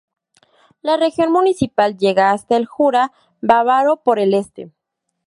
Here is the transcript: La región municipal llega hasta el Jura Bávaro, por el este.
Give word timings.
La 0.81 0.97
región 0.97 1.31
municipal 1.31 1.95
llega 1.95 2.31
hasta 2.31 2.57
el 2.57 2.65
Jura 2.65 3.11
Bávaro, 3.39 3.97
por 3.97 4.17
el 4.17 4.33
este. 4.33 4.71